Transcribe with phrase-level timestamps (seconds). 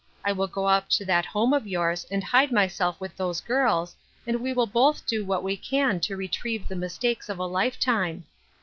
[0.25, 3.39] I will go up to that home of y ours and hide myself with those
[3.39, 7.45] girls, and we will both do what we can to retrieve the mistakes of a
[7.45, 8.25] lifetime.